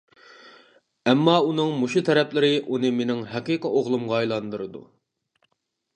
ئەمما 1.11 1.35
ئۇنىڭ 1.49 1.69
مۇشۇ 1.83 2.03
تەرەپلىرى 2.09 2.51
ئۇنى 2.61 2.93
مېنىڭ 3.01 3.23
ھەقىقىي 3.35 3.77
ئوغلۇمغا 3.81 4.17
ئايلاندۇرىدۇ. 4.21 4.83